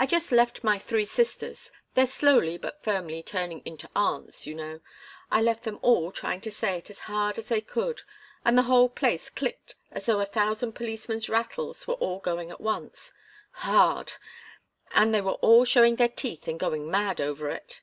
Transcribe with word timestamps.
I 0.00 0.04
just 0.06 0.32
left 0.32 0.64
my 0.64 0.80
three 0.80 1.04
sisters 1.04 1.70
they're 1.94 2.04
slowly 2.04 2.58
but 2.58 2.82
firmly 2.82 3.22
turning 3.22 3.60
into 3.60 3.88
aunts, 3.94 4.44
you 4.44 4.52
know 4.52 4.80
I 5.30 5.40
left 5.40 5.62
them 5.62 5.78
all 5.80 6.10
trying 6.10 6.40
to 6.40 6.50
say 6.50 6.78
it 6.78 6.90
as 6.90 6.98
hard 7.06 7.38
as 7.38 7.46
they 7.50 7.60
could, 7.60 8.02
and 8.44 8.58
the 8.58 8.64
whole 8.64 8.88
place 8.88 9.30
clicked 9.30 9.76
as 9.92 10.06
though 10.06 10.18
a 10.18 10.26
thousand 10.26 10.72
policemen's 10.72 11.28
rattles 11.28 11.86
were 11.86 11.94
all 11.94 12.18
going 12.18 12.50
at 12.50 12.60
once 12.60 13.12
hard! 13.62 14.14
And 14.90 15.14
they 15.14 15.20
were 15.20 15.34
all 15.34 15.64
showing 15.64 15.94
their 15.94 16.08
teeth 16.08 16.48
and 16.48 16.58
going 16.58 16.90
mad 16.90 17.20
over 17.20 17.48
it." 17.48 17.82